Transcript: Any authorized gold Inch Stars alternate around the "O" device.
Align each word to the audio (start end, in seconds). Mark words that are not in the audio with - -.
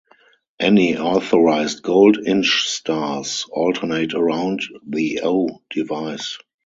Any 0.59 0.97
authorized 0.97 1.83
gold 1.83 2.17
Inch 2.25 2.67
Stars 2.67 3.45
alternate 3.51 4.15
around 4.15 4.61
the 4.83 5.19
"O" 5.23 5.61
device. 5.69 6.39